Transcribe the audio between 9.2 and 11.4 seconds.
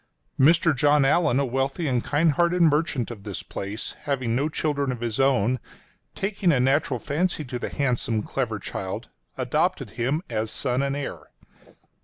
adopted him as son and heir.